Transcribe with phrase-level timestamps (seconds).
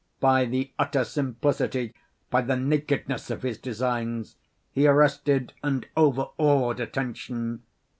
[0.19, 1.93] By the utter simplicity,
[2.31, 4.35] by the nakedness of his designs,
[4.71, 7.61] he arrested and overawed attention.